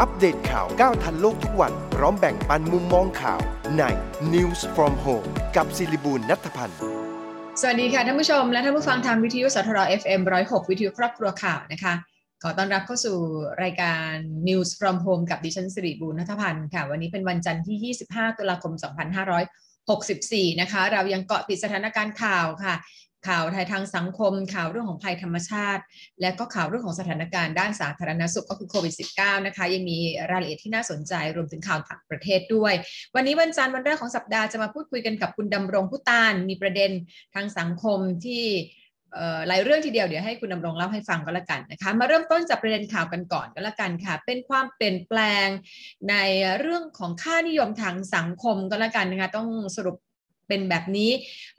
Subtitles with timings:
[0.00, 3.40] อัปเดตข่าวก้าวทันโลกทุกวัน พร้อมแบ่งปันมุมมองข่าว
[3.78, 3.82] ใน
[4.34, 6.78] News from Home กับศิริบูลนัทพันธ์
[7.60, 11.94] สวัสดีค่ะท่านผู้ชมและท่านผู้ฟังทางวิทยุสทร FM 106 วิทยุครอบครัวข่าวนะคะ
[12.42, 13.16] ขอต้อนรับเข้าสู่
[13.62, 14.12] รายการ
[14.48, 18.72] News from Home กับดิฉันสิริบูรณัฐพันธ์ค่ะ วันนี้เป็นวันจันทร์ที่ 25 ตุลาคม
[19.86, 22.74] 2564 นะคะ เรายังเกาะติดสถานการณ์ข่าวค่ะ
[23.28, 25.82] ข่าวไทยทางสังคม ข่าวเรื่องของภัยธรรมชาติ
[26.20, 29.98] และก็ข่าวเรื่องของสถานการณ์ด้านสาธารณสุขก็คือโควิด -19 นะคะ ยังมี
[30.30, 32.74] รายละเอียดที่น่าสนใจรวมถึงข่าวต่างประเทศด้วย
[33.14, 36.90] วันนี้วันจันทร์วันแรกของสัปดาห์จะมาพูดคุยกันกับคุณดำรงพุตานมีประเด็น
[37.34, 38.44] ทางสังคมที่
[39.48, 45.46] หลายเรื่องทีเดียวเดี๋ยวให้คุณดำรงเล่าให้ฟังก็แล้วกันนะคะ มาเริ่มต้นจากประเด็นข่าวกันก่อนก็แล้วกันค่ะ เป็นความเปลี่ยนแปลง
[46.10, 46.14] ใน
[46.58, 49.96] เรื่องของค่านิยมทางสังคมก็แล้วกันนะคะ ต้องสรุป
[50.48, 51.10] เป็นแบบนี้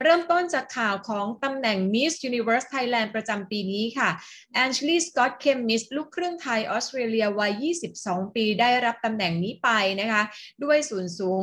[0.02, 4.10] เริ่มต้นจากข่าวของตำแหน่ง Miss Universe Thailand ประจำปีนี้ค่ะ
[4.54, 7.64] แอนเชลีสกอตเคมมิสลูกครึ่งไทยออสเตรเลียวัย
[7.98, 9.68] 22 ปีได้รับตำแหน่งนี้ไป
[10.00, 10.22] นะคะ
[10.64, 11.40] ด้วยส่วนสูง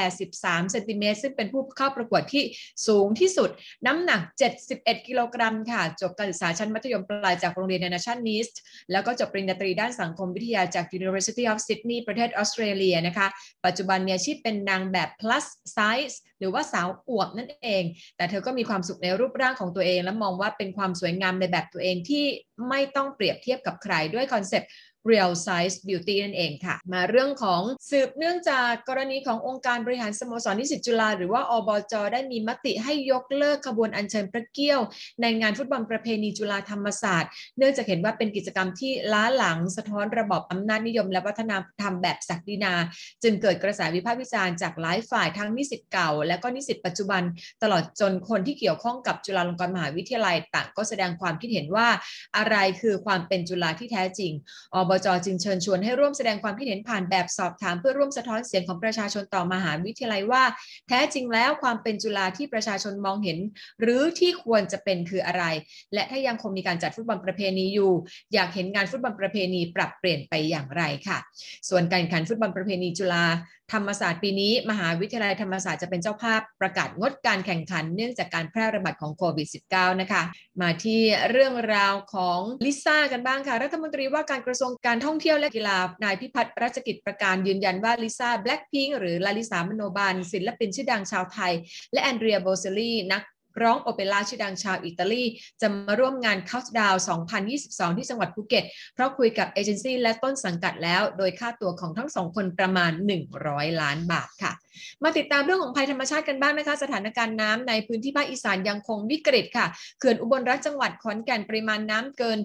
[0.00, 2.44] 183 เซนติเมตรซึ่งเป็นผู้เข้าประกวดที่
[2.86, 3.50] สูงที่สุด
[3.86, 4.20] น้ำหนัก
[4.64, 8.54] 71 กิโลกรัมค่ะ จบการศึกษาชั้นมัธยมปลายจากโรงเรียน Nation East
[8.92, 13.26] แล้วก็จบปริญญาตรีด้านสังคมวิทยาจาก University of Sydney ประเทศออสเตรเลียนะคะ
[13.64, 17.84] ปัจจุบันมีอาชีพเป็นนางแบบ plus size หรือว่าสาวอวบนั่นเอง
[18.16, 22.24] แต่เธอก็มีความสุขในรูปร่างของตัวเอง และมองว่าเป็นความสวยงามในแบบตัวเองที่
[22.68, 24.70] ไม่ต้องเปรียบเทียบกับใครด้วยคอนเซ็ปต์
[25.10, 34.80] real size beauty นั่นเองค่ะ มาเรื่องของสืบเนื่องจากกรณีขององค์การบริหารสโมสรนิสิตจุฬาหรือว่าอบจได้มีมติให้ยกเลิกขบวนอัญเชิญพระเกี้ยว
[35.22, 42.72] ในงานฟุตบอลประเพณีจุฬาธรรมศาสตร์ เนื่องจากเห็นว่าเป็นกิจกรรมที่ล้าหลังสะท้อนระบอบอำนาจนิยม และวัฒนธรรมแบบศักดินา
[43.22, 47.22] จึงเกิดกระแสวิพากษ์วิจารณ์จากหลายฝ่ายทั้งนิสิตเก่า และก็นิสิตปัจจุบัน
[47.62, 51.88] ตลอดจนคนที่เกี่ยวข้องกับจุฬาลงกรณ์มหาวิทยาลัยต่างก็แสดงความคิดเห็นว่า
[52.36, 54.32] อะไรคือความเป็นจุฬาที่แท้จริง
[54.74, 60.42] อบจจึงเชิญชวนให้ร่วมแสดงความคิดเห็นผ่านแบบสอบถาม เพื่อร่วมสะท้อนเสียงของประชาชนต่อมหาวิทยาลัยว่า
[60.88, 63.38] แท้จริงแล้วความเป็นจุฬาที่ประชาชนมองเห็น
[63.80, 65.44] หรือที่ควรจะเป็นคืออะไร
[65.94, 67.92] และถ้ายังคงมีการจัดฟุตบอลประเพณีอยู่
[68.34, 71.18] อยากเห็นงานฟุตบอลประเพณีปรับเปลี่ยนไปอย่างไรค่ะ
[71.68, 73.24] ส่วนการแข่งขันฟุตบอลประเพณีจุฬา
[73.74, 80.22] ธรรมศาสตร์ปีนี้ มหาวิทยาลัยธรรมศาสตร์จะเป็นเจ้าภาพประกาศงดการแข่งขันเนื่องจากการแพร่ระบาดของโควิด -19 นะคะ
[80.60, 81.00] มาที่
[81.30, 91.52] เรื่องราวของลิซ่ากันบ้างค่ะ รัฐมนตรีว่าการกระทรวงการท่องเที่ยวและกีฬานายพิพัฒน์รัชกิจประการยืนยันว่าลิซ่าแบล็กพิงก์หรือลาลิสามโนบาลศิลปินชื่อดังชาวไทย
[91.92, 93.22] และแอนเดรียโบเชลลีนัก
[93.62, 95.24] ร้องโอเปร่าชื่อดังชาวอิตาลี
[95.60, 96.94] จะมาร่วมงานเข้าดาว
[97.46, 102.92] 2022 ที่จังหวัดภูเก็ต เพราะคุยกับเอเจนซี่และต้นสังกัดแล้ว โดยค่าตัวของทั้งสองคนประมาณ
[103.36, 104.52] 100 ล้านบาทค่ะ
[105.04, 109.66] มาติดตามเรื่องของภัยธรรมชาติกันบ้างนะคะ สถานการณ์น้ำในพื้นที่ภาคอีสานยังคงวิกฤตค่ะ
[109.98, 112.38] เขื่อนอุบลรัฐจังหวัดขอนแก่นปริมาณน้ำเกิน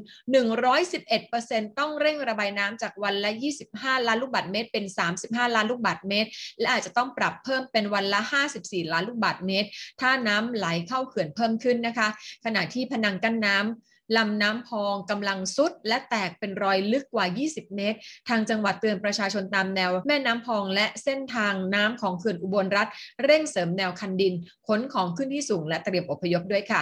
[1.05, 3.31] 111%ต้องเร่งระบายน้ำจากวันละ
[3.69, 4.85] 25 ล้านลูกบาศก์เมตรเป็น
[5.21, 6.29] 35 ล้านลูกบาศก์เมตร
[6.59, 8.21] และอาจจะต้องปรับเพิ่มเป็นวันละ
[8.55, 9.67] 54 ล้านลูกบาศก์เมตร
[10.01, 12.07] ถ้าน้ำไหลเข้าเขื่อนเพิ่มขึ้นนะคะ
[12.45, 17.97] ขณะที่พนังกั้นน้ำลำน้ำพองกำลังซุด และแตกเป็นรอยลึกกว่า 20 เมตร
[18.29, 22.87] ทางจังหวัดเตือนประชาชนตามแนว แม่น้ำพองและเส้นทางน้ำของเขื่อนอุบลรัฐ
[23.23, 24.33] เร่งเสริมแนวคันดิน
[24.67, 26.81] ขนของขึ้นที่สูงและเตรียมอพยพด้วยค่ะ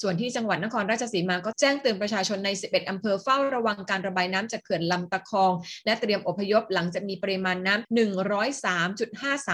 [0.00, 5.52] ส่วนที่จังหวัดนครราชสีมาก็แจ้งเตือนประชาชนใน 11 อำเภอเฝ้าระวังการระบายน้ำจากเขื่อนลำตะคอง
[5.86, 7.98] และเตรียมอพยพหลังจากมีปริมาณน้ำ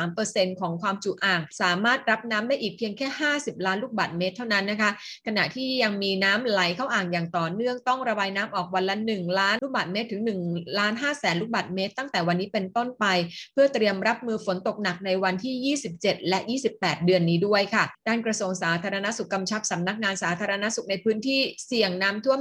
[0.06, 3.08] 103.53%ของความจุอ่าง สามารถรับน้ำได้อีกเพียงแค่
[3.38, 4.90] 50 ล้านลูกบาศก์เมตรเท่านั้นนะคะ
[5.26, 13.04] ขณะที่ยังมีน้ำไหลเข้าอ่างอย่างต่อเนื่องต้องระบายน้ำออกวันละ 1 ล้านลูกบาศก์เมตรถึง1ล้าน5แสนลูกบาศก์เมตร ตั้งแต่วันนี้เป็นต้นไป
[13.52, 16.38] เพื่อเตรียมรับมือฝนตกหนักในวันที่ 27 และ
[16.72, 22.38] 28 เดือนนี้ด้วยค่ะ ด้านกระทรวงสาธารณสุขกำชับสำนักงานสาธารณสุขในพื้นที่เสี่ยงน้ำท่วม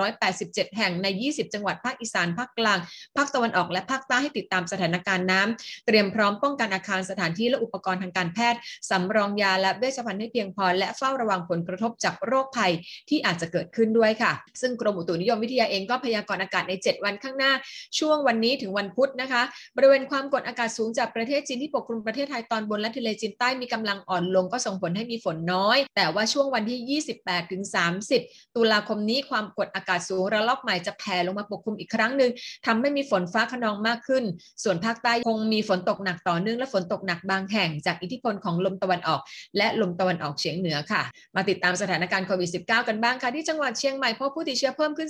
[0.00, 2.78] 1,487 แห่งใน 20 จังหวัดภาคอีสานภาคกลาง
[3.16, 8.60] ภาคตะวันออกและภาคใต้ให้ติดตามสถานการณ์น้ำเตรียมพร้อมป้องกันอาคารสถานที่และอุปกรณ์ทางการแพทย์
[8.90, 12.72] สำรองยาและเวชภัณฑ์ให้เพียงพอ และเฝ้าระวังผลกระทบจากโรคภัย
[13.08, 17.52] ที่อาจจะเกิดขึ้นด้วยค่ะ ซึ่งกรมอุตุนิยมวิทยาเองก็พยากรณ์อากาศใน 7 วันข้างหน้า
[17.98, 19.42] ช่วงวันนี้ถึงวันพุธนะคะ
[19.76, 27.62] บริเวณความกดอากาศสูงจากประเทศจีนที่ปกคลุมประเทศไทยตอนบนและทะเลจีนใต้มีกำลังอ่อนลงก็ส่งผลให้มีฝนน้อย แต่ว่าช่วงวันที่28ถึง
[28.08, 32.30] 30 ตุลาคมนี้ความกดอากาศสูงระลอกใหม่จะแผ่ลงมาปกคลุมอีกครั้งหนึ่ง
[32.66, 34.24] ทำให้มีฝนฟ้าขนองมากขึ้น
[34.62, 39.20] ส่วนภาคใต้คงมีฝนตกหนักต่อเนื่องและฝนตกหนักบางแห่ง จากอิทธิพลของลมตะวันออก
[39.56, 41.02] และลมตะวันออกเฉียงเหนือค่ะ
[41.36, 45.08] มาติดตามสถานการณ์โควิด -19 กันบ้างค่ะที่จังหวัดเชียงใหม่พบผู้ติดเชื้อเพิ่มขึ้น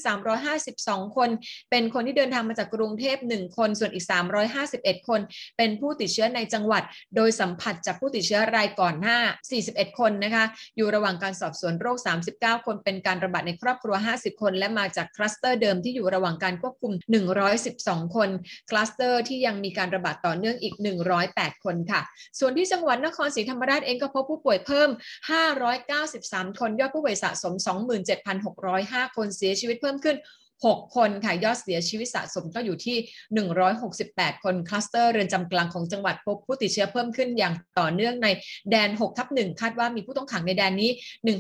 [0.59, 1.29] 352 คน
[1.71, 4.05] เป็นคนที่เดินทางมาจากกรุงเทพ 1 คน ส่วนอีก
[4.57, 5.21] 351 คน
[5.59, 6.83] เป็นผู้ติดเชื้อในจังหวัด
[7.17, 9.19] โดยสัมผัสจากผู้ติดเชื้อรายก่อนหน้า
[9.59, 10.45] 41 คนนะคะ
[10.77, 11.99] อยู่ระหว่างการสอบสวนโรค
[12.33, 16.93] 39 คนเป็นการระบาดในครอบครัว 50 คน และมาจากคลัสเตอร์เดิมที่อยู่ระหว่างการควบคุม
[17.55, 18.29] 112 คน
[18.71, 20.75] คลัสเตอร์ที่ยังมีการระบาดต่อเนื่องอีก
[21.21, 22.01] 108 คนค่ะ
[22.39, 24.89] ส่วนที่จังหวัดนครศรีธรรมราชเองก็พบผู้ป่วยเพิ่ม
[25.75, 27.55] 593 คนยอดผู้ป่วยสะสม
[28.37, 30.17] 27,605 คนเสียชีวิตเพิ่มขึ้น
[30.65, 32.97] 6 คนค่ะ ยอดเสียชีวิตสะสมก็อยู่ที่
[33.71, 38.29] 168 คนคลัสเตอร์เรือนจำกลางของจังหวัดพบผู้ติดเชื้อเพิ่มขึ้นอย่างต่อเนื่องใน
[38.71, 40.91] แดน6ทับ1คาดว่ามีผู้ต้องขังในแดนนี้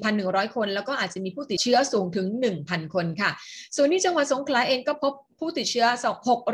[0.02, 2.26] 1,100 คน แล้วก็อาจจะมีผู้ติดเชื้อสูงถึง
[2.60, 3.30] 1,000 คนค่ะ
[3.76, 5.86] ส่วนที่จังหวัดสงขลาเองก็พบ ผู้ติดเชื้อ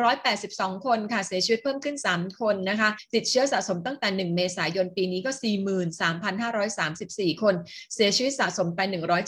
[0.09, 5.31] 682 คนค่ะ เสียชีวิตเพิ่มขึ้น 3 คนนะคะ ติดเชื้อสะสมตั้งแต่ 1 เมษายนปีนี้ก็
[6.57, 7.55] 43,534 คน
[7.95, 8.81] เสียชีวิตสะสมไป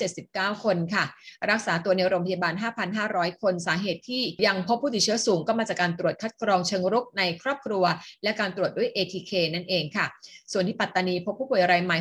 [0.09, 1.05] 179 คนค่ะ
[1.51, 2.55] รักษาตัวในโรงพยาบาล
[2.99, 7.85] 5,500 คน สาเหตุที่ยังพบผู้ติดเชื้อสูงก็มาจากการตรวจคัดกรองเชิงรุกในครอบครัว
[8.23, 10.07] และการตรวจด้วย ATK นั่นเองค่ะ
[10.53, 11.97] ส่วนที่ปัตตานีพบผู้ป่วยรายใหม่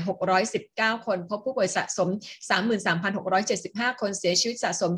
[0.51, 2.09] 619 คน พบผู้ป่วยสะสม
[3.25, 4.91] 33,675 คน เสียชีวิตสะสม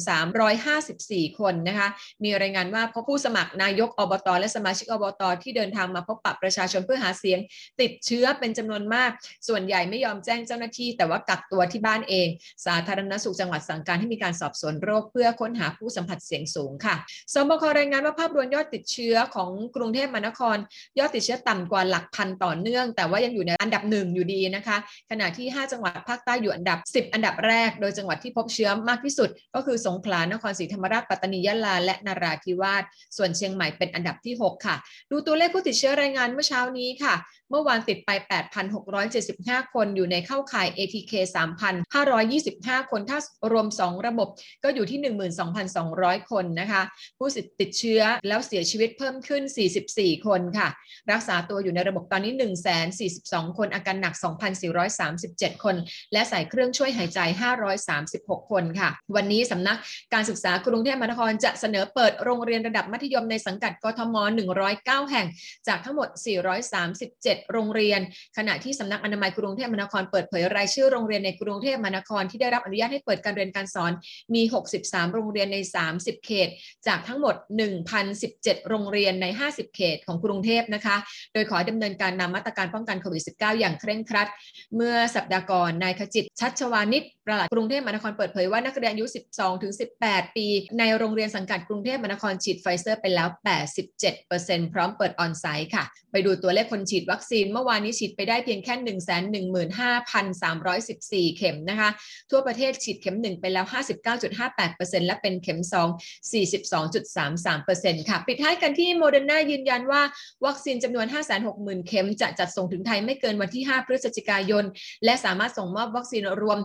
[0.68, 1.88] 354 คนนะคะ
[2.24, 7.40] มีรายายงานว่าพบผู้สมัครนายกอบต และสมาชิกอบต ที่เดินทางมาพบปะประชาชนเพื่อหาเสียง
[7.82, 9.12] ติดเชื้อเป็นจำนวนมาก
[9.48, 12.28] ส่วนใหญ่ไม่ยอมแจ้งเจ้าหน้าที่ แต่ว่ากักตัวที่บ้านเอง
[12.66, 16.96] สาธารณสุขจังหวัดสั่งการให้มีการสอบสวนโรคเพื่อค้นหาผู้สัมผัสเสี่ยงสูงค่ะ
[17.34, 20.58] สบครายงานว่าภาพรวมยอดติดเชื้อของกรุงเทพมหานคร
[21.00, 24.78] ยอดติดเชื้อต่ำกว่าหลักพันต่อเนื่อง แต่ว่ายังอยู่ในอันดับหนึ่งอยู่ดีนะคะ
[25.10, 32.84] ขณะที่ 5 จังหวัดภาคใต้อยู่อันดับ 10 อันดับแรก โดยจังหวัดที่พบเชื้อมากที่สุด ก็คือสงขลานครศรีธรรมราชปัตตานียะลาและนราธิวาส
[33.18, 34.76] ส่วนเชียงใหม่เป็นอันดับที่ 6 ค่ะ
[35.12, 37.16] ดูตัวเลขผู้ติดเชื้อรายงานเมื่อเช้านี้ค่ะ
[37.52, 38.10] เมื่อวานติดไป
[38.94, 41.14] 8,675 คนอยู่ในเข้าข่าย ATK
[42.02, 43.20] 3,525 คนถ้า
[43.52, 44.28] รวม 2 ระบบ
[44.64, 45.00] ก็อยู่ที่
[45.66, 46.82] 12,200 คนนะคะ
[47.18, 47.28] ผู้
[47.62, 49.44] ติดเชื้อแล้วเสียชีวิตเพิ่มขึ้น
[49.86, 50.68] 44 คนค่ะ
[51.12, 52.34] รักษาตัวอยู่ในระบบตอนนี้
[53.12, 54.14] 142 คน อาการหนัก
[54.90, 55.76] 2,437 คน
[56.14, 57.20] และใส่เครื่องช่วยหายใจ
[57.86, 59.78] 536 คนค่ะ วันนี้สำนัก
[60.14, 64.16] การศึกษากรุงเทพมหานครจะเสนอเปิดโรงเรียนระดับมัธยมในสังกัดกทม
[64.64, 65.28] 109 แห่ง
[65.68, 66.08] จากทั้งหมด
[66.80, 68.00] 437 โรงเรียน
[68.38, 73.92] ขณะที่สำนักอนามัยกรุงเทพมหานครเปิดเผยรายชื่อโรงเรียนในกรุงเทพมหานครที่ได้รับอนุญาตให้เปิดการเรียนการสอน
[74.36, 74.42] มี
[74.78, 75.58] 63 โรงเรียนใน
[75.94, 76.50] 30 เขต
[76.88, 77.36] จากทั้งหมด
[78.02, 80.96] 1,017 โรงเรียนใน 50 เขตของกรุงเทพนะคะ
[81.34, 84.28] โดยขอดำเนินการนำมาตรการป้องกันโควิด -19 อย่างเคร่งครัด
[84.76, 89.06] เมื่อสัปดาห์ก่อนนายขจิตชัชวานิชประหลัดกรุงเทพมหานครเปิดเผยว่านักเรียนอายุ
[89.72, 90.48] 12-18 ปี
[90.80, 93.28] ในโรงเรียนสังกัดกรุงเทพมหานครฉีดไฟเซอร์ไปแล้ว
[94.02, 98.76] 87%พร้อมเปิด on-site ค่ะ ไปดูตัวเลขคนฉีดวัคซีน เมื่อวานนี้ฉีดไปได้เพียงแค่
[101.32, 101.90] 115,314 เข็มนะคะ
[102.32, 103.66] ทั่วประเทศฉีดเข็ม 1 ไปแล้ว
[104.38, 105.74] 59.58%และเป็นเข็ม 2
[106.34, 110.02] 42.33%ค่ะ ปิดท้ายกันที่โมเดอร์นายืนยันว่า
[110.46, 111.08] วัคซีนจำนวน
[111.48, 114.64] 560,000 เข็มจะจัดส่งถึงไทยไม่เกินวันที่ 5 พฤศจิกายน
[115.06, 116.60] และสามารถส่งมอบวัคซีนรวม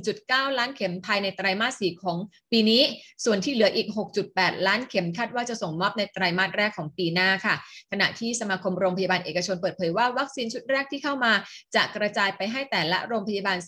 [0.00, 2.18] 1.9 ล้านเข็มภายในไตรมาส 4 ของ
[2.52, 2.82] ปีนี้
[3.24, 3.88] ส่วนที่เหลืออีก
[4.26, 7.54] 6.8 ล้านเข็มคาดว่าจะส่งมอบในไตรมาสแรกของปีหน้าค่ะ
[7.92, 11.32] ขณะที่สมาคมโรงพยาบาลเอกชนเปิดเผยว่าวัคซีนชุดแรกที่เข้ามา
[11.74, 13.58] จะกระจายไปให้แต่ละโรงพยาบาล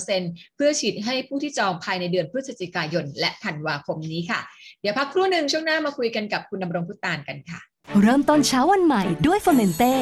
[0.00, 4.40] 40%เพื่อฉีดให้ผู้ที่จองภายในเดือนพฤศจิกายน และธันวาคมนี้ค่ะ
[4.80, 7.60] เดี๋ยวพักครู่หนึ่งช่วงหน้ามาคุยกันกับคุณดำรงพุตานกันค่ะ
[8.02, 9.94] เริ่มต้นเช้าวันใหม่ด้วยโฟอร์เมนเต้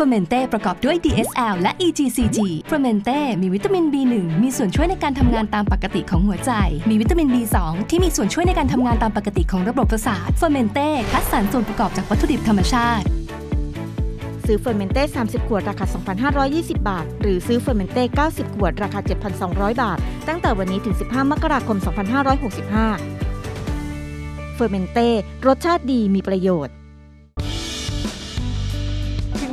[0.00, 2.38] เฟอร์เมนเต้ประกอบด้วย DSL และ EGCG
[2.68, 6.52] เฟอร์เมนเต้มีวิตามิน B1 มีส่วนช่วยในการทำงานตามปกติของหัวใจ
[6.90, 7.56] มีวิตามิน B2
[7.90, 13.04] ที่มีส่วนช่วยในการทำงานตามปกติของระบบประสาทเฟอร์เมนเต้คัดสรรส่วนประกอบจากวัตถุดิบธรรมชาติ
[14.46, 15.84] ซื้อเฟอร์เมนเต้30 ขวด ราคา
[16.32, 19.00] 2,520 บาท หรือซื้อเฟอร์เมนเต้90 ขวด ราคา
[19.40, 19.98] 7,200 บาท
[20.28, 21.76] ตั้งแต่วันนี้ถึง 15 มกราคม
[22.56, 25.08] 2565 เฟอร์เมนเต้
[25.46, 26.79] รสชาติดีมีประโยชน์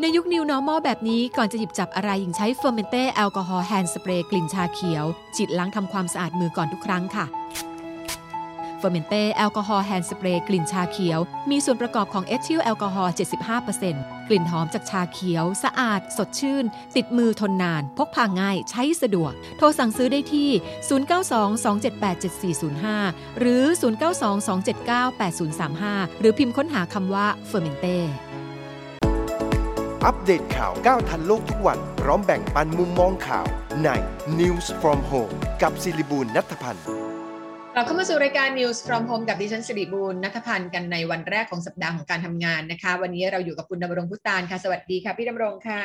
[0.00, 5.04] ในยุค New Normal แบบนี้ก่อนจะหยิบจับอะไรหญิงใช้เฟอร์เมนเต้แอลกอฮอล์ hand spray กลิ่นชาเขียว
[5.36, 7.26] ฉีดล้างทำความสะอาดมือก่อนทุกครั้งค่ะ
[8.78, 11.18] เฟอร์เมนเต้แอลกอฮอล์ hand spray กลิ่นชาเขียว
[11.50, 13.12] มีส่วนประกอบของเอทิลแอลกอฮอล์
[13.70, 16.64] 75%กลิ่นหอมจากชาเขียว สะอาด สดชื่น
[16.96, 20.50] ติดมือทนนาน พกพาง่าย ใช้สะดวก โทรสั่งซื้อได้ที่
[22.92, 23.64] 0922787405 หรือ
[24.92, 27.98] 0922798035 หรือพิมพ์ค้นหาคำว่าเฟอร์เมนเต้
[30.06, 33.46] อัปเดตข่าวก้าวทันโลกทุกวัน พร้อมแบ่งปันมุมมองข่าว
[33.84, 33.88] ใน
[34.40, 36.84] News from Home กับศิริบูลนัทพันธ์
[37.74, 45.84] เราเข้ามาสู่รายการ News from Home กับดิฉันสิริบูรณ์นัทพันธ์กันในวันแรกของสัปดาห์ของการทำงานนะคะ วันนี้เราอยู่กับคุณดำรงพุตานค่ะ สวัสดีค่ะพี่ดำรงค่ะ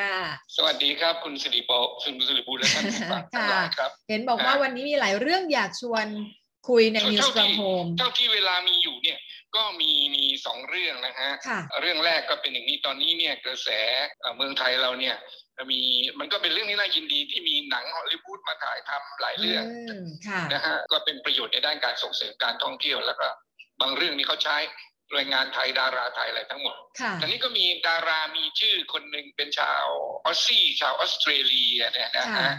[0.58, 1.72] สวัสดีครับคุณสิริโบ
[2.04, 6.06] คุณสิริบูลและท่านผู้ฟังทั้งหลายครับเห็นบอกว่าวันนี้มีหลายเรื่องอยากชวน
[6.70, 9.18] คุยใน News เท่า from ที่ Home เท่าที่เวลามีอยู่เนี่ย
[9.56, 13.70] ก็มีมีสองเรื่องนะฮะค่ะเรื่องแรกก็เป็นอย่างนี้ตอนนี้เนี่ยกระแส
[14.22, 15.16] เอ่อเมืองไทยเราเนี่ย
[15.72, 15.82] มี
[16.20, 23.28] มันก็เป็นเรื่องที่น่ายินดีที่มีหนังฮอลลีวูดมาถ่ายทำหลายเรื่องอืมค่ะนะฮะก็เป็นประโยชน์ในด้านการส่งเสริมการท่องเที่ยวแล้วก็
[23.82, 24.58] บางเรื่องนี้เขาใช้
[25.14, 29.86] แรงงานไทยดาราไทยอะไรทั้งหมดค่ะทีนี้ก็มีดารามีชื่อคนหนึ่งเป็นชาว
[30.26, 32.54] Aussie ชาวออสเตรเลียเนี่ยนะค่ะฮะ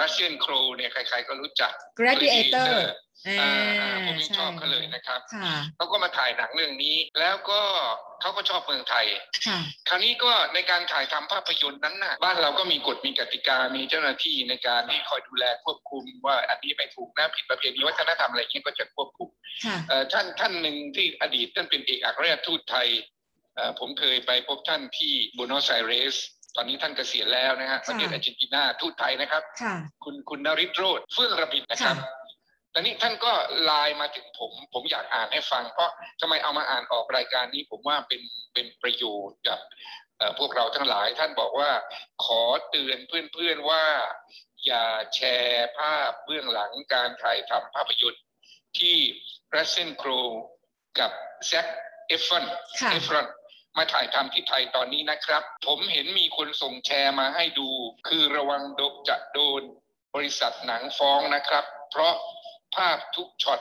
[0.00, 2.74] รัสเซลโครว์เนี่ยใครๆก็รู้จัก Gladiator
[3.28, 7.60] อ่าอ่าผมยังชอบเขาเลยนะครับค่ะเขาก็มาถ่ายหนังเรื่องนี้ แล้วก็
[8.20, 9.06] เขาก็ชอบเมืองไทย
[9.46, 19.28] ค่ะคราวนี้ก็ในการถ่ายทำภาพยนตร์นั้นน่ะบ้านเราก็มีกฎมีกติกามีเจ้าหน้าที่ในการที่คอยดูแลควบคุมว่าอันนี้ไม่ถูกนะผิดประเพณีวัฒนธรรมอะไรเงี้ยก็จะควบคุม
[19.66, 22.88] ค่ะเอ่อท่านท่านหนึ่งที่อดีตท่านเป็นเอกอัครราชทูตไทย
[23.54, 26.16] เอ่อผมเคยไปพบท่านที่บูโนสไอเรส
[26.56, 29.74] ตอนนี้ท่านเกษียณแล้วนะฮะประเทศอาร์เจนตินาทูตไทยนะครับค่ะ
[30.04, 31.96] คุณคุณนริศโรธเฟื่องระบิดนะครับ
[32.74, 33.32] ค่ะตอนนี้ท่านก็
[33.64, 38.22] ไลน์มาถึงผม ผมอยากอ่านให้ฟัง เพราะทำไมเอามาอ่านออกรายการนี้ ผมว่าเป็น
[38.54, 39.58] เป็นประโยชน์กับ
[40.18, 41.70] เอ่อพวกเราทั้งหลายท่านบอกว่า
[42.24, 43.84] ขอเตือนเพื่อนๆว่า
[44.66, 48.22] อย่าแชร์ภาพเบื้องหลังการถ่ายทำภาพยนตร์
[48.78, 48.96] ที่
[49.54, 50.10] รัสเซลโครว์
[50.98, 51.10] กับ
[51.46, 51.66] แซค
[52.08, 52.44] เอฟรอน
[52.80, 53.26] ค่ะเอฟรอน
[53.78, 57.68] มาถ่ายทำที่ไทยตอนนี้นะครับ ผมเห็นมีคนส่งแชร์มาให้ดู
[58.08, 59.62] คือระวังโดจะโดน
[60.14, 62.14] บริษัทหนังฟ้องนะครับ เพราะ
[62.76, 63.60] ภาพทุกช็อต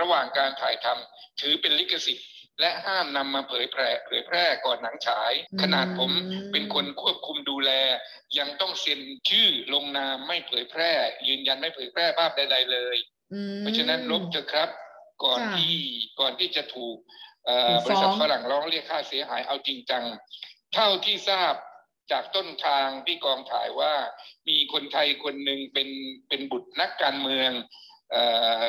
[0.00, 2.28] ระหว่างการถ่ายทำถือเป็นลิขสิทธิ์
[2.60, 6.10] และห้ามนำมาเผยแพร่เผยแพร่ก่อนหนังฉายอืมขนาดผม
[6.52, 7.70] เป็นคนควบคุมดูแล
[8.38, 10.92] ยังต้องเซ็นชื่อลงนามไม่เผยแพร่
[11.28, 12.96] ยืนยันไม่เผยแพร่ภาพใดๆเลย
[13.32, 14.68] อืมเพราะฉะนั้นลบเถอะครับ
[15.24, 15.76] ก่อนค่ะที่
[16.20, 16.96] ก่อนที่จะถูก
[17.46, 20.04] เอ่อถูกฟ้องบริษัทฝรั่งร้องเรียกค่าเสียหายเอาจริงจัง
[20.74, 21.54] เท่าที่ทราบ
[22.12, 23.94] จากต้นทางที่กองถ่ายว่า
[24.48, 25.88] มีคนไทยคนหนึ่งเป็น
[26.28, 27.91] เป็นบุตรนักการเมืองเอ่อ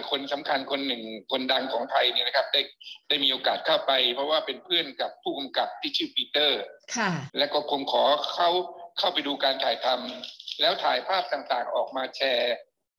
[0.10, 2.62] คนสำคัญคนหนึ่งคนดังของไทยเนี่ยนะครับ ได้
[3.08, 6.62] ได้มีโอกาสเข้าไป เพราะว่าเป็นเพื่อนกับผู้กำกับที่ชื่อปีเตอร์
[6.98, 8.50] ค่ะและก็คงขอเขา
[9.00, 12.56] เข้าไปดูการถ่ายทำแล้วถ่ายภาพต่างๆออกมาแชร์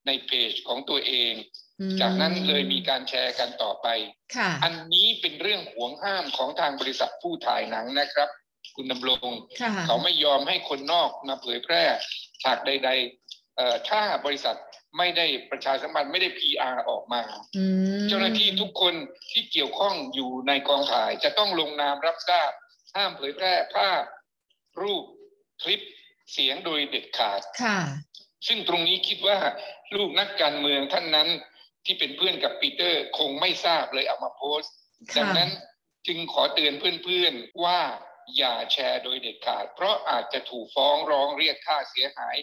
[0.06, 1.32] ในเพจของตัวเอง
[1.80, 3.88] อืมจากนั้นเลยมีการแชร์กันต่อไป
[4.36, 8.28] ค่ะอันนี้เป็นเรื่องห่วงห้ามของทางบริษัทผู้ถ่ายหนังนะครับ
[8.76, 9.30] คุณดำรง
[9.62, 11.82] ค่ะเขาไม่ยอมให้คนนอกมาเผยแพร่
[12.42, 14.56] ฉากใดๆเอ่อถ้าบริษัท
[14.98, 17.22] ไม่ได้ประชาสัมพันธ์ไม่ได้ PR ออกมา
[17.56, 17.64] อื
[18.00, 18.94] มเจ้าหน้าที่ทุกคน
[19.32, 22.50] ที่เกี่ยวข้องอยู่ในกองถ่าย จะต้องลงนามรับทราบ
[22.96, 24.02] ห้ามเผยแพร่ภาพ
[24.82, 25.04] รูป
[25.62, 25.80] คลิป
[26.32, 27.78] เสียงโดยเด็ดขาดค่ะ
[28.46, 29.38] ซึ่งตรงนี้คิดว่า
[29.96, 31.28] ลูกนักการเมืองท่านนั้น
[31.84, 34.72] ที่เป็นเพื่อนกับปีเตอร์คงไม่ทราบเลยเอามาโพสต์
[35.12, 35.50] ค่ะดังนั้น
[36.06, 37.80] จึงขอเตือนเพื่อนๆว่า
[38.36, 42.36] อย่าแชร์โดยเด็ดขาด เพราะอาจจะถูกฟ้องร้องเรียกค่าเสียหาย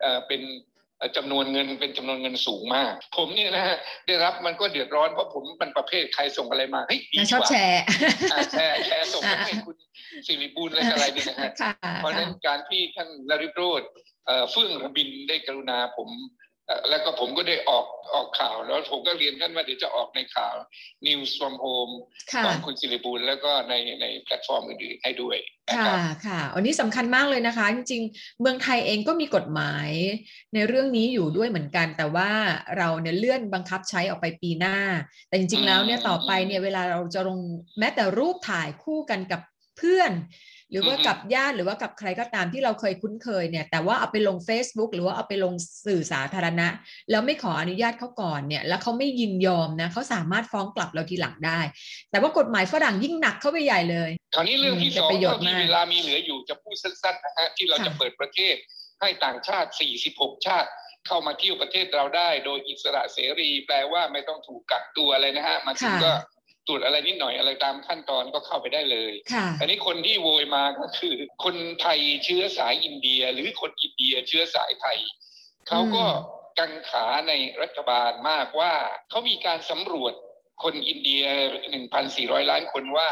[0.00, 0.73] เอ่อเป็นเอ่อ
[1.16, 7.82] จำนวนเงินเป็นจำนวนเงินสูงมาก ผมเนี่ยนะฮะได้รับมันก็เดือดร้อนเพราะผมเป็นประเภทใครส่งอะไรมาเฮ้ยดีนะชอบว่ะแชร์
[8.32, 9.76] อ่าแชร์แชร์ส่งไปให้คุณ
[10.26, 13.82] สิริบูลอะไรต่ออะไรเนี่ยนะฮะค่ะเพราะฉะนั้นการที่ท่านนิโรธ
[14.26, 16.08] เอ่อเฟื่องระบินได้กรุณาผม
[16.38, 16.43] เอ่อ
[16.90, 20.54] แล้วก็ผมก็ได้ออกออกข่าวแล้วผมก็เรียนท่านว่าเดี๋ยวจะออกในข่าว
[21.06, 21.94] News from Home
[22.32, 25.36] ค่ะของคุณสิริบูลแล้วก็ในในแพลตฟอร์มอื่นๆให้ด้วย
[25.68, 29.90] นะค่ะครับค่ะ อันนี้สำคัญมากเลยนะคะ จริงๆ เมืองไทยเองก็มีกฎหมาย
[30.54, 32.30] ในเรื่องนี้อยู่ด้วยเหมือนกัน แต่ว่า
[32.78, 34.76] เราเนี่ยเลื่อนบังคับใช้ออกไปปีหน้า
[35.28, 37.38] แต่จริงๆแล้วเนี่ยอืมต่อไปเนี่ยเวลาเราจะลง
[37.78, 39.40] แม้แต่รูปถ่ายคู่กันกับ
[39.78, 40.12] เพื่อน
[40.74, 45.54] หรือว่าอือฮึกับญาติหรือว่ากับใครก็ตามที่เราเคยคุ้นเคยเนี่ยแต่ว่าเอาไปลง Facebook หรือว่าเอาไปลง
[45.86, 46.68] สื่อสาธารณะ
[47.10, 51.60] แล้วไม่ขออนุญาตเขาก่อนเนี่ยแล้วเขาไม่ยินยอมนะเขาสามารถฟ้องกลับเราทีหลังได้
[52.10, 58.56] แต่ว่ากฎหมายฝรั่งยิ่งหนักเข้าไปใหญ่เลยคราวนี้เรื่องที่อืมสองเป็นประโยชน์เท่าที่มากเวลามีเหลืออยู่จะพูดสั้นๆนะฮะที่เราค่ะจะเปิดประเทศ
[59.00, 59.70] ให้ต่างชาติ
[60.08, 60.68] 46 ชาติ
[61.06, 66.12] เข้ามาเที่ยวประเทศเราได้ โดยอิสระเสรี แปลว่าไม่ต้องถูกกักตัวอะไรนะฮะมาถึงค่ะก็
[66.66, 74.98] ตรวจอะไรนิดหน่อยอะไรตามขั้นตอนก็เข้าไปได้เลยค่ะอันนี้คนที่โวยมาก็คือ คนไทยเชื้อสายอินเดีย หรือคนอินเดียเชื้อสายไทย
[75.68, 76.04] เขาก็
[76.58, 78.72] กังขาในรัฐบาลมากว่า
[79.10, 80.14] เขามีการสำรวจ
[80.62, 81.24] คนอินเดีย
[81.88, 83.08] 1,400 ล้านคนว่า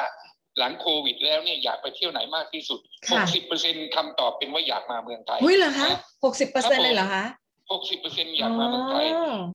[0.59, 3.25] หลังโควิดแล้วเนี่ยอยากไปเที่ยวไหนมากที่สุดค่ะ
[3.59, 5.89] 60%คำตอบเป็นว่าอยากมาเมืองไทยอุ้ยเหรอคะ
[6.25, 7.25] หกสิบเปอร์เซ็นต์เลยเหรอคะ
[7.83, 9.07] 60%อยากมาเมืองไทย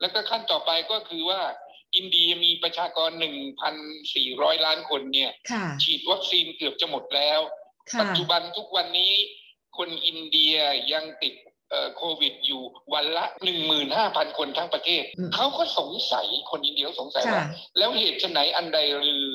[0.01, 1.42] แล้วก็ขั้นต่อไปก็คือว่า
[1.96, 3.10] อินเดียมีประชากร
[3.88, 7.39] 1,400 ล้านคนเนี่ยค่ะฉีดวัคซีนเกือบจะหมดแล้ว
[7.91, 9.13] ค่ะปัจจุบันทุกวันนี้
[9.77, 10.56] คนอินเดีย
[10.94, 11.34] ยังติด
[11.70, 12.62] เอ่อโควิดอยู่
[12.94, 19.25] วันละหนึ่งหมื่นห้าพันคนทั้งประเทศอืมเขาก็สงสัยคนอินเดียสงสัยว่าค่ะแล้วเหตุไฉนอันใดหรือ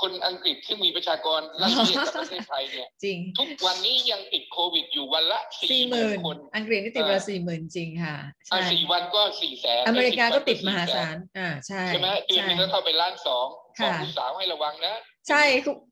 [0.00, 14.94] คนอังกฤษซึ่งมีประชากรไล่เรียกกับประเทศไทยเนี่ยจริง ทุกวันนี้ยังติดโควิดอยู่วันละสี่สี่หหมื่มื่นนคน อังกฤษนี่ติดวันละสี่หมื่นจริงค่ะอะใช่สี่วันก็สี่แสนอเมริกาก็ติดมหา400,000ศาลอ่าใช่ใช่ไหมเดือนหนึงก็เข้าไปล้านสองบค่ะอกลูกสาวให้ระวังนะ
[15.28, 15.42] ใช่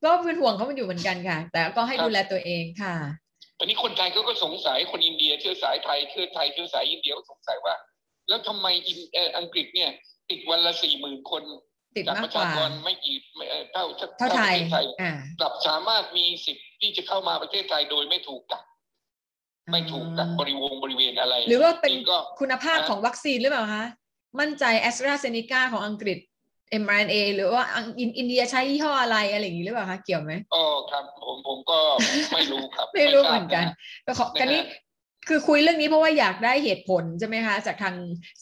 [0.04, 2.96] ก็เป็นห่วงเขามันอยู่เหมือนกันค่ะ แต่ก็ให้ครับดูแลตัวเองค่ะ
[3.58, 7.74] ตอนนี้คนไทยเขาก็สงสัยคนอินเดียเชื้อสายไทยเชื้อไทยเชื้อสายอินเดียก็สงสัยว่า
[8.28, 9.90] แล้วทำไมอินเอ่ออังกฤษเนี่ย
[10.30, 11.42] ติดวันละสี่หมื่นคน
[11.96, 13.84] ติดจากมาปกระกชาว่ากรไม่กี่ไม่เอ่อเท่า
[14.18, 18.64] เท่าไทยประเทศไทยอ่ากลับสามารถมีสิทธิ์ที่จะเข้ามาประเทศไทยโดยไม่ถูกกัก
[19.72, 23.84] ไม่ถูกกักบริวงบริเวณอะไร หรือว่าเป็นนี่ก็คุณภาพนะของวัคซีนหรือเปล่าคะ
[24.40, 26.18] มั่นใจแอสตราเซเนกาของอังกฤษ
[26.82, 31.80] mRNA หรือว่าอังอินอินเดียใช้ยี่ห้ออะไรอะไรอย่างนี้หรือเปล่าคะเกี่ยวไหมอ๋อครับผมผมก็
[32.34, 33.74] ไม่รู้ครับ ไม่รู้ทาบเหมือนกันะ
[34.06, 34.60] ก็ขอนะฮะกันนี้
[35.28, 37.94] คือคุยเรื่องนี้เพราะว่าอยากได้เหตุผลใช่ไหมคะ จากทาง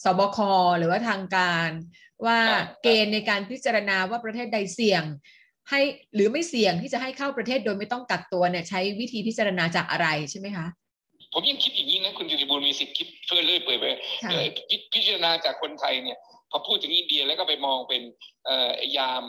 [0.03, 0.37] สบค
[0.77, 1.69] หรือว่าทางการ
[2.25, 5.03] ว่าครับเกณฑ์ในการพิจารณาว่าประเทศใดเสี่ยง
[5.69, 5.81] ให้
[6.15, 10.67] หรือไม่เสี่ยงที่จะให้เข้าประเทศโดยไม่ต้องกักตัวเนี่ยใช้วิธีพิจารณาจากอะไรใช่ไหมคะ
[11.33, 13.85] ผมยังคิดอย่างนี้นะคุณจิริบูลมีสิทธิ์คิดเพื่อเลื่อยเปื่อยไป
[14.23, 16.17] ค่ะเอ่อพิพิจารณาจากคนไทยเนี่ย
[16.51, 18.01] พอพูดถึงอินเดียแล้วก็ไปมองเป็น
[18.45, 19.23] เอ่อยาม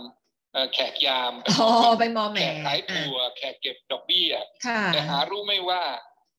[0.52, 4.30] เอ่อแขกยามไปอ๋อมองไปเป็นมองแหมแขกขายอะถั่วแขกเก็บดอกเบี้ย
[4.66, 5.82] ค่ะแต่หารู้ไหม่ว่า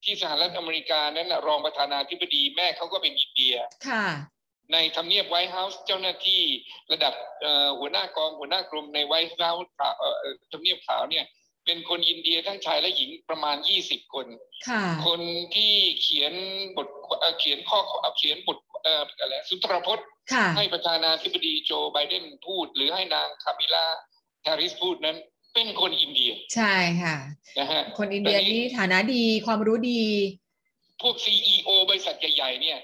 [0.03, 3.55] ที่สหรัฐอเมริกานั้นน่ะรองประธานาธิบดีแม่เขาก็เป็นอินเดีย
[3.87, 4.05] ค่ะ
[4.71, 6.41] ในทำเนียบไวท์เฮาส์เจ้าหน้าที่
[6.91, 9.71] ระดับเอ่อหัวหน้ากองหัวหน้ากรมในไวท์เฮาส์
[10.51, 11.25] ทำเนียบขาวเนี่ย
[11.65, 14.27] เป็นคนอินเดียทั้งชายและหญิงประมาณ 20 คน
[14.69, 15.21] ค่ะคน
[15.55, 16.33] ที่เขียน
[16.77, 16.87] บท
[17.19, 17.79] เอ่อเขียนข้อ
[18.17, 23.85] เขียนบทเอ่ออะไรสุนทรพจน์ค่ะให้ประธานาธิบดีโจไบเดนพูด หรือให้นางคามาลา
[24.43, 25.17] แฮร์ริสพูดนั้น
[25.53, 26.73] เป็นคนอินเดีย ใช่
[27.03, 27.15] ค่ะ
[27.59, 30.03] นะฮะคนอินเดียแต่นี่นี่ฐานะดีความรู้ดี
[31.01, 32.79] พวก CEO บริษัทใหญ่ๆเนี่ย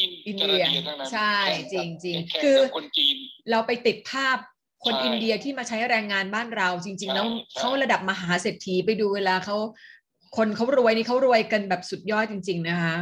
[0.00, 3.16] อินอินเตอเดีร์ยเดียทั้งนั้นใช่แข่งกับจริงๆแข่งคือกับคนจีน
[3.50, 4.36] เราไปติดภาพ
[4.84, 9.56] คนใช่อินเดียที่มาใช้แรงงานบ้านเราจริงใช่ๆแล้วใช่เขาระดับมหาเศรษฐีไปดูเวลาเขา
[10.36, 12.96] คนเขารวยนี่เขารวยกันแบบสุดยอดจริง ๆ นะคะ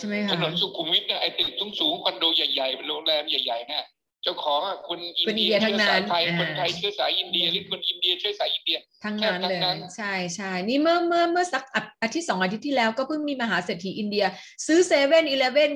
[0.00, 3.84] ใช่ไหมคะถนนสุขุมวิทเนี่ยไอ้ตึกสูงๆคอนโดใหญ่ๆเป็นโรงแรมใหญ่ๆเนี่ย
[4.24, 11.64] เจ้าของอะคนอินคนอินเดีเดียยทั้งเชื้อนั้สานยไทยอ่าคนไทยเชื้อสายอินเดียหรือคนอินเดียเชื้อสายอินเดียทั้งนั้นเลยแทบทั้งนั้นใช่ใช่นี่เมื่อเมื่อเมื่อสัก
[12.02, 14.24] อาทิตย์สองอาทิตย์ที่แล้วก็เพิ่งมีมหาเศรษฐีอินเดีย
[14.66, 15.72] ซื้อเซเว่นอีเลฟเว่น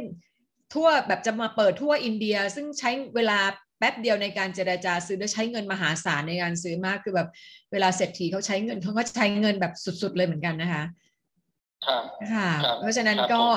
[0.74, 3.38] ทั่วแบบจะมาเปิดทั่วอินเดีย ซึ่งใช้เวลา
[3.78, 7.28] แป๊บเดียวในการเจรจาซื้อและใช้เงินมหาศาลในการซื้อมากคือแบบ
[7.72, 10.84] เวลาเศรษฐีเขาใช้เงินเขาก็ใช้เงินแบบสุด ๆ เลยเหมือนกันนะคะ
[11.86, 12.02] ครับ
[12.32, 13.54] ค่ะครับเพราะฉะนั้นครับก็ผม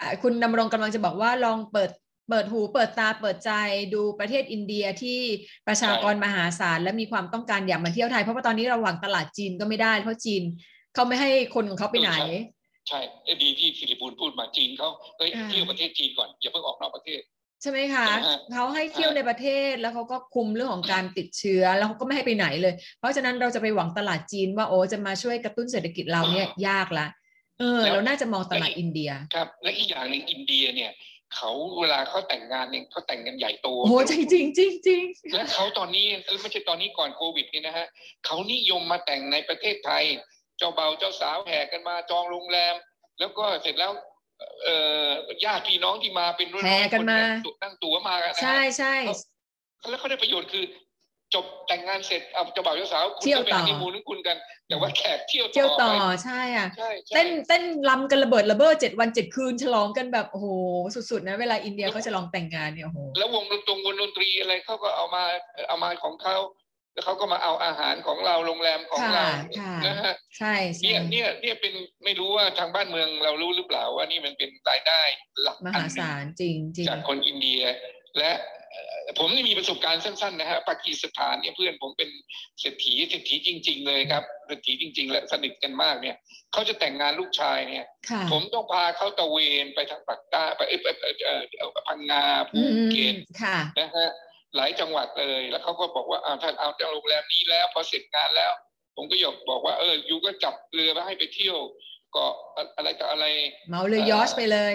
[0.00, 1.90] อ่าคุณดำรงกำลังจะบอกว่าลองเปิด
[2.30, 3.52] เปิดหูเปิดตาเปิดใจ
[3.94, 5.20] ดูประเทศอินเดียที่
[5.66, 10.42] ประชากรมหาศาลและมีความต้องการอยากมาเที่ยวไทย เพราะว่าตอนนี้เราหวังตลาดจีนก็ไม่ได้เพราะจีน
[10.94, 12.12] เขาไม่ให้คนของเขาไปไหน
[12.88, 17.20] ใช่เอ้ยดีที่ฟิลิปปินส์พูดมาจีนเขาเอ้ยอ่าเที่ยวประเทศจีนก่อนอย่าเพิ่งออกนอกประเทศ
[17.62, 27.06] ใช่ไหมคะใช่ฮะเขาให้เที่ยวฮะในประเทศแล้วเขาก็คุมเรื่องของการติดเชื้อแล้วเขาก็ไม่ให้ไปไหนเลย เพราะฉะนั้นเราจะไปหวังตลาดจีนว่าโอ้จะมาช่วยกระตุ้นเศรษฐกิจเราเนี่ยยากละ
[27.60, 30.92] เออเราน่าจะมองตลาดอินเดียครับ และอีกอย่างหนึ่งอินเดียเนี่ย
[31.34, 35.02] เขาเวลาเขาแต่งงานเนี่ยเขาแต่งกันใหญ่โตโอ้โหจริงจริงจริงจริง
[35.34, 36.06] และเขาตอนนี้
[36.42, 37.86] ไม่ใช่ตอนนี้ก่อนโควิดนี่นะฮะ
[38.26, 40.04] เขานิยมมาแต่งในประเทศไทย
[40.58, 42.74] เจ้าเบาเจ้าสาวแห่กันมาจองโรงแรม
[43.18, 43.92] แล้วก็เสร็จแล้ว
[44.62, 45.08] เอ่อ
[45.44, 48.94] ญาติพี่น้องที่มาเป็นร้อยๆแห่กันมาคนั่งตั๋วมากันนะฮะใช่ใช่
[49.90, 50.64] แล้วเขาได้ประโยชน์คือ
[51.34, 54.36] จบแต่งงานเสร็จเอาเจ้าบ่าวเจ้าสาวคุณเที่ยวก็ไปต่อฮันนีมูนของคุณกัน
[54.68, 60.46] แต่ว่าแขกเที่ยวเที่ยวต่อไปใช่อะใช่ใช่เต้นเต้นลำกันระเบิดระเบ้อเจ็ดวันเจ็ดคืนฉลองกันแบบโอ้โห
[61.10, 65.24] สุดๆนะเวลาอินเดียเขาจะลองแต่งงานเนี่ยโอ้โหแล้ววงดนตรีวงดนตรีอะไรเขาก็เอามา
[65.68, 66.36] เอามาของเขา
[66.94, 69.26] แล้วเขาก็มาเอาอาหารของเราโรงแรมของเรา
[69.60, 75.02] ค่ะนะฮะใช่ใช่เนี่ยเนี่ยเนี่ยเป็นไม่รู้ว่าทางบ้านเมืองเรารู้หรือเปล่าว่านี่มันเป็นรายได้
[75.42, 77.62] หลักมอัหานหนึ่งศาลจริงจริงจากคนอินเดีย
[78.18, 78.32] และ
[78.70, 82.10] เอ่อผมนี่มีประสบการณ์สั้นๆนะฮะปากีสถานเนี่ยเพื่อนผมเป็น
[82.60, 86.16] เศรษฐีเศรษฐีจริง ๆ เลยครับเศรษฐีจริง ๆ และสนิทกันมากเนี่ย
[86.52, 94.10] เขาจะแต่งงานลูกชายเนี่ยค่ะผมต้องพาเขาตะเวนไปทางปากใต้ไปเอ้ยไปไปเอ่อเอ่อพังงาภูอืมเก็ตค่ะนะฮะ
[94.56, 98.52] หลายจังหวัดเลย แล้วเขาก็บอกว่าอ่าท่านเอาจากโรงแรมนี้แล้วพอเสร็จงานแล้ว
[98.96, 101.58] ผมก็อยากบอกว่าเออยูก็จับเรือมาให้ไปเที่ยว
[102.12, 102.32] เกาะ
[102.76, 103.24] อะไรต่ออะไร
[103.70, 104.74] เมาเรือยอชไปเลย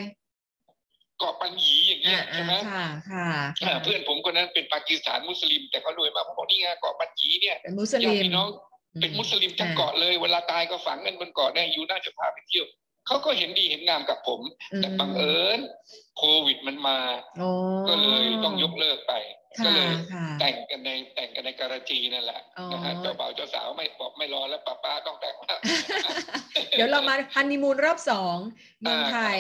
[1.19, 3.29] เกาะปัญญีอย่างเงี้อ่ายใช่ไหมค่ะค่ะ
[3.63, 8.49] อ่าเพื่อนผมคนนั้นเป็นปากีสถานมุสลิม แต่เขารวยมากผมบอกนี่ไงเกาะปัญญีเนี่ยเป็นมุสญาลิติมพี่น้อง
[9.01, 12.65] เป็นมุสลิมทั้งเกาะเลย เวลาตายก็ฝังกันบนเกาะเนี่ยยูน่าจะพาไปเที่ยว
[13.09, 14.41] เขาก็เห็นดีเห็นงามกับผม
[14.77, 15.59] แต่บังเอิญ
[16.17, 16.97] โควิดมันมา
[17.39, 17.49] โอ้
[17.87, 19.13] ก็เลยต้องยกเลิกไป
[19.65, 25.59] ก็ค่ะเลยค่ะแต่งกันในแต่งกันในการาจีนั่นแหละอ๋อนะฮะเจ้าบ่าวเจ้าสาวไม่บอกไม่รอแล้วป้าป้าต้องแต่งแล้ว
[26.71, 28.35] เดี๋ยวเรามาฮันนีมูนรอบสอง
[28.81, 29.39] เมืองไทย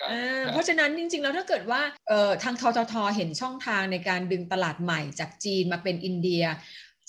[0.00, 6.44] ครับอ่าครับเพราะฉะนั้นจริง ๆ แล้วถ้าเกิดว่าเอ่อทางทททเห็นช่องทางในการดึงตลาดใหม่จากจีนมาเป็นอินเดีย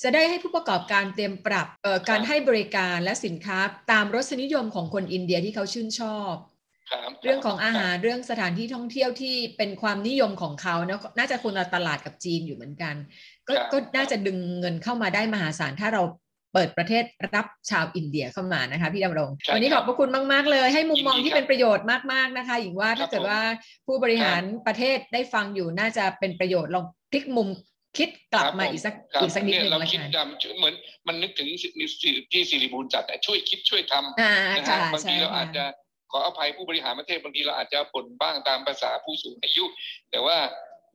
[0.04, 3.60] จะได้ให้ผู้ประกอบการเตรียมปรับเอ่อการให้บริการและสินค้า
[3.92, 6.34] ตามรสนิยมของคนอินเดียที่เขาชื่นชอบ
[6.92, 12.96] ครับเรื่องของอาหารเรื่องสถานที่ท่องเที่ยวที่เป็นความนิยมของเขาเนอะน่าจะคนละตลาดกับจีนอยู่เหมือนกัน
[13.48, 16.04] ก็ก็น่าจะดึงเงินเข้ามาได้มหาศาลถ้าเรา
[16.54, 17.04] เปิดประเทศ
[17.36, 23.40] รับชาวอินเดียเข้ามานะคะพี่ดำรง วันนี้ขอบพระคุณมาก ๆ เลย ให้มุมมองที่เป็นประโยชน์มาก ๆ นะคะหญิงว่าถ้าเกิดว่า
[23.88, 27.50] ผู้บริหารประเทศได้ฟังอยู่น่าจะเป็นประโยชน์ลองพลิกมุม
[27.98, 30.74] คิดกลับมาอีกสักครับอีกสักนิดหนึ่งเยเราละคิดกันจำเหมือน
[31.08, 31.48] มันนึกถึง
[32.32, 35.64] ที่สิริบูลจัดอะช่วยคิดช่วยทำอ่านะค่ะฮะบางใช่ทีเราค่ะอาจจะ
[36.12, 39.66] ขออภัยผู้บริหารประเทศบางทีเราอาจจะบ่นบ้างตามภาษาผู้สูงอายุ
[40.12, 40.38] แต่ว่า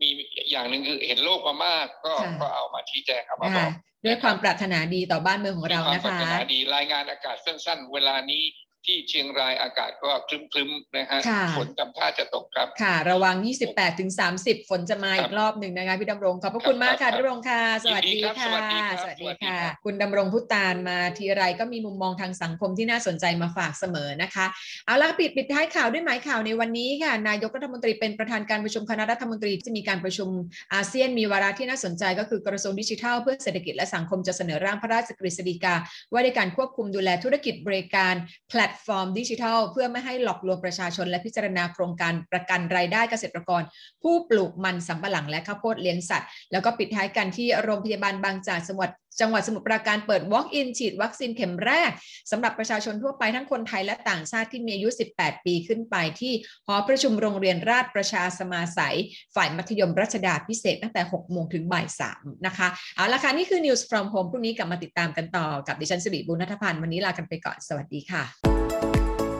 [0.01, 0.09] มี
[0.51, 3.73] อย่างหนึ่งคือเห็นโลกมามากก็ค่ะก็เอามาชี้แจงเอามาบค่ะอก
[4.05, 8.43] ด้วยความปรารถนาดีต่อบ้านเมืองของเรามีนะความปรารคะถนาดีรายงานอากาศสั้นๆ เวลานี้
[8.87, 13.37] ที่เชียงรายอากาศก็คลึ้มๆนะฮะค่ะฝนจำท่าจะตกครับ ค่ะ ระวัง
[13.69, 24.47] 28ถึง30 ฝนจะมาอีคกรับรอบหนึ่งนะคะพี่ดำรง ขอบพระคุณมากครัค่ะบพี่ดำรงค่ะ สวัสดียินดีครับค่ะ สวัสดีครับสวัสดีสวัสดีค่ะครับคุณดำรงพุตานมาทีไรก็มีมุมมองทางสังคมที่น่าสนใจมาฝากเสมอนะคะ
[24.87, 30.29] เอาละปิดปิดท้ายข่าวด้วยหมายข่าวในวันนี้ค่ะ นายกรัฐมนตรีเป็นประธานการประชุมคณะรัฐมนตรีที่มีการประชุม
[30.75, 35.75] อาเซียนมีวาระที่น่าสนใจก็คือกระทรวงดิจิทัล เพื่อเศรษฐกิจและสังคมจะเสนอร่างพระราชกฤษฎีกา
[36.13, 38.15] ว่าด้วยการควบคุมดูแลธุรกิจบริการ
[38.49, 43.63] แพลตฟอร์มดิจิทัล เพื่อไม่ให้หลอกลวงประชาชนและพิจารณาโครงการประกันรายได้เกษตรกร
[44.03, 51.91] ผู้ปลูกมันสำปะหลังและข้าวโพดเลี้ยงสัตว์ แล้วก็ปิดท้ายกันที่โรงพยาบาลบางจากจังหวัดจังหวัดสมุทรปราการเปิด Walk-in ฉีดวัคซีนเข็มแรก
[52.31, 56.33] สำหรับประชาชนทั่วไปทั้งคนไทยและต่างชาติที่มีอายุ 18 ปีขึ้นไปที่
[56.67, 58.97] หอประชุมโรงเรียนราชประชาสมาสัย
[59.35, 68.64] ฝ่ายมัธยมรัชดาพิเศษตั้งแต่ 6 โมงถึงบ่าย 3 นะคะ เอาละค่ะ นี่คือ News from Home พรุ่งนี้กลับมาติดตามกันต่อกับดิฉันสิริบุญนัทพันธ์วันนี้ลากันไปก่อน สวัสดีค่ะ